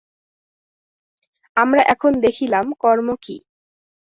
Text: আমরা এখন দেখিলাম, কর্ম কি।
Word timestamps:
আমরা 1.57 1.81
এখন 1.87 2.11
দেখিলাম, 2.21 2.65
কর্ম 2.79 3.07
কি। 3.21 3.35